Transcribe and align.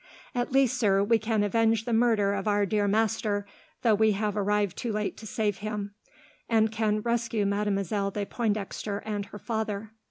At 0.33 0.51
least, 0.51 0.79
sir, 0.79 1.03
we 1.03 1.19
can 1.19 1.43
avenge 1.43 1.85
the 1.85 1.93
murder 1.93 2.33
of 2.33 2.47
our 2.47 2.65
dear 2.65 2.87
master, 2.87 3.45
though 3.83 3.93
we 3.93 4.13
have 4.13 4.35
arrived 4.35 4.75
too 4.75 4.91
late 4.91 5.15
to 5.17 5.27
save 5.27 5.57
him; 5.59 5.93
and 6.49 6.71
can 6.71 7.01
rescue 7.01 7.45
Mademoiselle 7.45 8.09
de 8.09 8.25
Pointdexter 8.25 9.03
and 9.05 9.27
her 9.27 9.37
father." 9.37 9.91